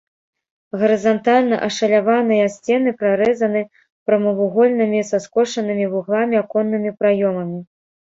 [0.83, 3.63] Гарызантальна ашаляваныя сцены прарэзаны
[4.09, 7.59] прамавугольнымі са скошанымі вугламі аконнымі праёмамі.